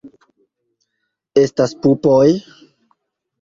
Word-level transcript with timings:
Estas 1.41 1.75
pupoj? 1.85 2.25